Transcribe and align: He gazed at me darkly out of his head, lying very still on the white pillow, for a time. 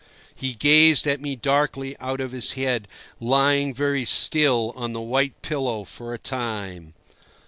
He 0.33 0.55
gazed 0.55 1.05
at 1.05 1.21
me 1.21 1.35
darkly 1.35 1.95
out 1.99 2.21
of 2.21 2.31
his 2.31 2.53
head, 2.53 2.87
lying 3.19 3.71
very 3.71 4.03
still 4.03 4.73
on 4.75 4.93
the 4.93 4.99
white 4.99 5.39
pillow, 5.43 5.83
for 5.83 6.11
a 6.11 6.17
time. 6.17 6.95